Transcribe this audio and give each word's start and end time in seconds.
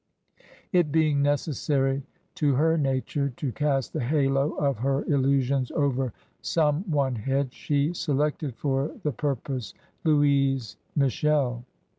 It 0.71 0.91
being 0.91 1.21
necessary 1.21 2.01
to 2.33 2.55
her 2.55 2.75
nature 2.75 3.29
to 3.37 3.51
cast 3.51 3.93
the 3.93 3.99
halo 4.03 4.53
of 4.53 4.77
her 4.79 5.03
illusions 5.05 5.69
over 5.69 6.11
some 6.41 6.89
one 6.89 7.13
head, 7.17 7.53
she 7.53 7.93
selected 7.93 8.55
for 8.55 8.95
the 9.03 9.11
pur 9.11 9.35
pose 9.35 9.75
Louise 10.03 10.75
Michel. 10.95 11.65